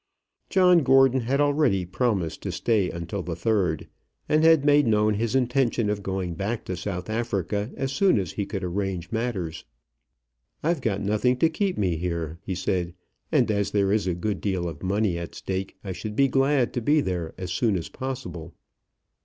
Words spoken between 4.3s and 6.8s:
had made known his intention of going back to